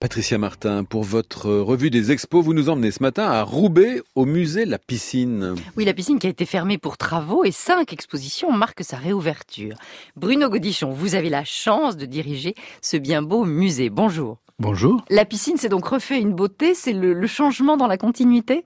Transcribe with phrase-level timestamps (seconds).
[0.00, 4.24] Patricia Martin, pour votre revue des expos, vous nous emmenez ce matin à Roubaix, au
[4.24, 5.54] musée La Piscine.
[5.76, 9.74] Oui, la piscine qui a été fermée pour travaux et cinq expositions marquent sa réouverture.
[10.16, 13.90] Bruno Godichon, vous avez la chance de diriger ce bien beau musée.
[13.90, 14.38] Bonjour.
[14.58, 15.04] Bonjour.
[15.10, 18.64] La piscine s'est donc refait une beauté, c'est le, le changement dans la continuité?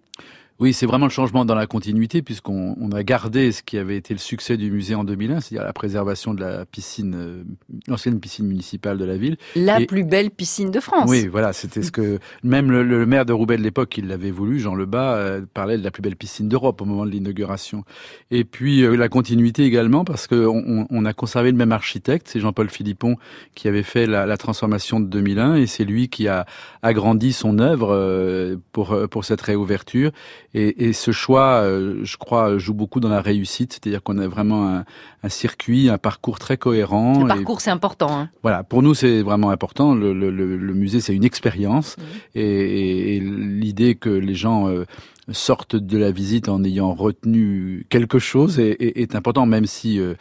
[0.61, 3.97] Oui, c'est vraiment le changement dans la continuité puisqu'on on a gardé ce qui avait
[3.97, 7.43] été le succès du musée en 2001, c'est-à-dire la préservation de la piscine, euh,
[7.89, 9.37] l'ancienne piscine municipale de la ville.
[9.57, 11.11] La plus belle piscine de France.
[11.11, 14.31] Oui, voilà, c'était ce que même le, le, maire de Roubaix de l'époque, il l'avait
[14.31, 17.83] voulu, Jean Lebas, euh, parlait de la plus belle piscine d'Europe au moment de l'inauguration.
[18.31, 22.39] Et puis euh, la continuité également parce qu'on on a conservé le même architecte, c'est
[22.39, 23.17] Jean-Paul Philippon
[23.57, 26.47] qui avait fait la, la, transformation de 2001 et c'est lui qui a
[26.83, 30.13] agrandi son œuvre euh, pour pour cette réouverture.
[30.55, 33.73] Et, et, ce choix, euh, je crois, joue beaucoup dans la réussite.
[33.73, 34.85] C'est-à-dire qu'on a vraiment un,
[35.23, 37.23] un, circuit, un parcours très cohérent.
[37.23, 38.17] Le parcours, c'est important.
[38.17, 38.31] Hein.
[38.43, 39.95] Voilà, pour nous, c'est vraiment important.
[39.95, 41.97] Le, le, le musée, c'est une expérience.
[41.97, 42.03] Mmh.
[42.37, 44.85] Et, et l'idée que les gens euh,
[45.33, 49.99] sortent de la visite en ayant retenu quelque chose est, est, est important, même si
[49.99, 50.15] euh,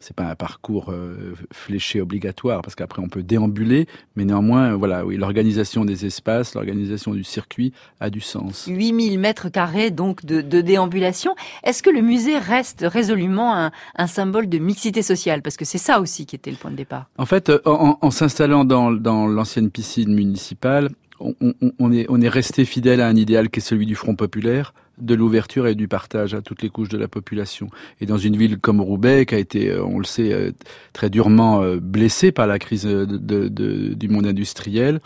[0.00, 5.04] c'est pas un parcours euh, fléché obligatoire parce qu'après on peut déambuler, mais néanmoins, voilà,
[5.04, 8.64] oui, l'organisation des espaces, l'organisation du circuit a du sens.
[8.66, 11.34] 8000 mètres carrés donc de, de déambulation.
[11.62, 15.42] Est-ce que le musée reste résolument un, un symbole de mixité sociale?
[15.42, 17.06] Parce que c'est ça aussi qui était le point de départ.
[17.18, 20.88] En fait, en, en s'installant dans, dans l'ancienne piscine municipale,
[21.20, 23.94] on, on, on, est, on est resté fidèle à un idéal qui est celui du
[23.94, 27.68] Front populaire, de l'ouverture et du partage à toutes les couches de la population.
[28.00, 30.52] Et dans une ville comme Roubaix, qui a été, on le sait,
[30.92, 35.00] très durement blessée par la crise du monde industriel,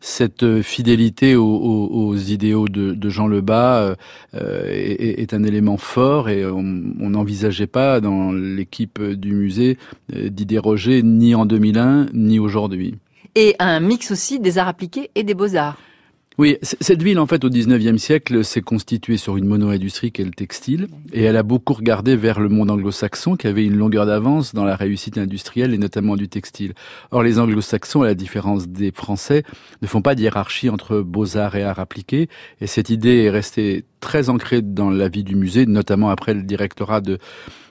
[0.00, 3.96] cette fidélité aux, aux, aux idéaux de, Jean Lebas
[4.34, 9.78] euh, est, est, un élément fort et on n'envisageait pas dans l'équipe du musée
[10.12, 12.96] d'y déroger ni en 2001 ni aujourd'hui.
[13.34, 15.76] Et un mix aussi des arts appliqués et des beaux-arts.
[16.38, 20.32] Oui, cette ville, en fait, au 19e siècle, s'est constituée sur une mono-industrie qu'est le
[20.32, 24.54] textile, et elle a beaucoup regardé vers le monde anglo-saxon, qui avait une longueur d'avance
[24.54, 26.74] dans la réussite industrielle, et notamment du textile.
[27.10, 29.44] Or, les anglo-saxons, à la différence des Français,
[29.80, 30.26] ne font pas de
[30.68, 32.28] entre beaux-arts et arts appliqués,
[32.60, 36.42] et cette idée est restée très ancrée dans la vie du musée, notamment après le
[36.42, 37.16] directorat de,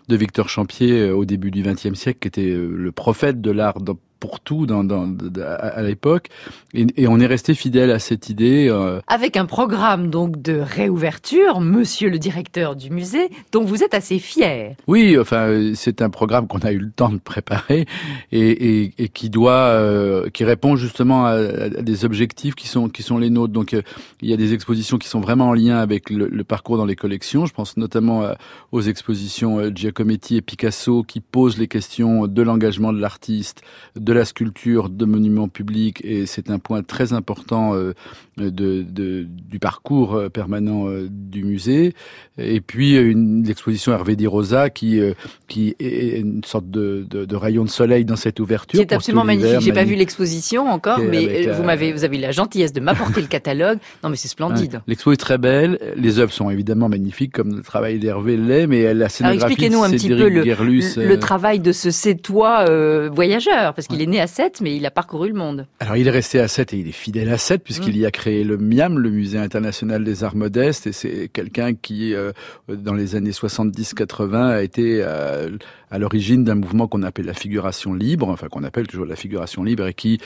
[0.07, 3.79] de Victor Champier au début du XXe siècle, qui était le prophète de l'art
[4.25, 5.07] pour tout dans, dans,
[5.45, 6.29] à l'époque.
[6.73, 8.67] Et, et, on est resté fidèle à cette idée.
[8.69, 8.99] Euh...
[9.07, 14.17] Avec un programme donc de réouverture, monsieur le directeur du musée, dont vous êtes assez
[14.17, 14.75] fier.
[14.87, 17.85] Oui, enfin, c'est un programme qu'on a eu le temps de préparer
[18.31, 22.89] et, et, et qui doit, euh, qui répond justement à, à, des objectifs qui sont,
[22.89, 23.53] qui sont les nôtres.
[23.53, 23.83] Donc, euh,
[24.21, 26.85] il y a des expositions qui sont vraiment en lien avec le, le parcours dans
[26.85, 27.45] les collections.
[27.45, 28.23] Je pense notamment
[28.71, 33.61] aux expositions Giacometti et Picasso qui posent les questions de l'engagement de l'artiste,
[33.95, 37.93] de la sculpture de monuments publics et c'est un point très important euh,
[38.37, 38.49] de,
[38.81, 41.93] de, du parcours euh, permanent euh, du musée.
[42.37, 44.99] Et puis une exposition Hervé Di Rosa qui
[45.47, 48.77] qui est une sorte de, de, de rayon de soleil dans cette ouverture.
[48.77, 49.61] C'est absolument magnifique.
[49.61, 53.27] J'ai pas vu l'exposition encore, mais vous m'avez vous avez la gentillesse de m'apporter le
[53.27, 53.79] catalogue.
[54.03, 54.75] Non mais c'est splendide.
[54.75, 54.81] Ouais.
[54.87, 55.79] L'expo est très belle.
[55.95, 59.53] Les œuvres sont évidemment magnifiques comme le travail d'Hervé l'est, mais la scénographie.
[59.53, 62.65] Expliquez-nous un petit peu le, le, le, travail de ce sétois
[63.09, 65.67] voyageur parce qu'il est né à Sète, mais il a parcouru le monde.
[65.79, 68.01] Alors il est resté à Sète et il est fidèle à Sète puisqu'il mmh.
[68.01, 72.13] y a créé le MIAM, le Musée international des arts modestes, et c'est quelqu'un qui,
[72.13, 72.31] euh,
[72.67, 75.49] dans les années 70-80, a été euh,
[75.91, 79.63] à l'origine d'un mouvement qu'on appelle la figuration libre, enfin qu'on appelle toujours la figuration
[79.63, 80.19] libre, et qui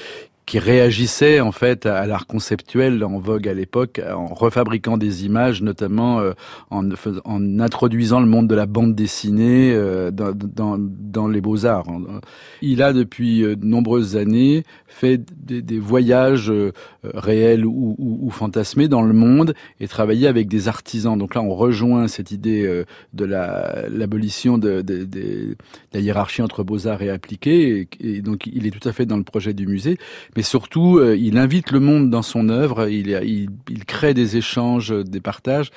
[0.50, 5.62] qui réagissait en fait à l'art conceptuel en vogue à l'époque, en refabriquant des images,
[5.62, 6.32] notamment euh,
[6.72, 6.90] en,
[7.24, 11.86] en, introduisant le monde de la bande dessinée euh, dans, dans, dans, les beaux-arts.
[12.64, 16.74] Il a depuis euh, de nombreuses années fait des, des voyages euh,
[17.04, 21.18] réels ou, ou, ou, fantasmés dans le monde et travaillé avec des artisans.
[21.18, 25.58] Donc là, on rejoint cette idée euh, de l'abolition de, de, de, de,
[25.94, 27.88] la hiérarchie entre beaux-arts et appliqués.
[28.02, 29.98] Et, donc, il est tout à fait dans le projet du musée
[30.44, 33.50] surtout, euh, il invite le monde dans son œuvre, il,
[33.86, 35.72] crée des échanges, des partages.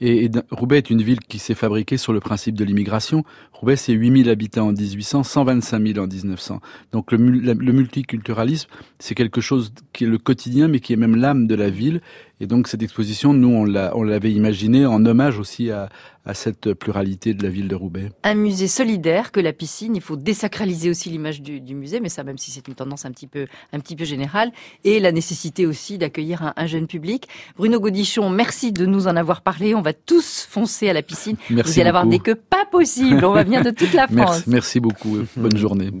[0.00, 3.24] Et, et Roubaix est une ville qui s'est fabriquée sur le principe de l'immigration.
[3.52, 6.60] Roubaix, c'est 8000 habitants en 1800, 125 000 en 1900.
[6.90, 8.68] Donc le, le multiculturalisme,
[8.98, 12.00] c'est quelque chose qui est le quotidien, mais qui est même l'âme de la ville.
[12.42, 15.88] Et donc cette exposition, nous, on l'avait imaginée en hommage aussi à,
[16.26, 18.08] à, cette pluralité de la ville de Roubaix.
[18.24, 22.08] Un musée solidaire que la piscine, il faut désacraliser aussi l'image du, du, musée, mais
[22.08, 24.50] ça même si c'est une tendance un petit peu, un petit peu générale,
[24.82, 27.28] et la nécessité aussi d'accueillir un, un, jeune public.
[27.56, 29.76] Bruno Godichon, merci de nous en avoir parlé.
[29.76, 31.36] On va tous foncer à la piscine.
[31.48, 31.96] Merci Vous allez beaucoup.
[31.96, 33.24] avoir des queues pas possibles.
[33.24, 34.16] On va venir de toute la France.
[34.16, 35.18] Merci, merci beaucoup.
[35.36, 35.92] Bonne journée.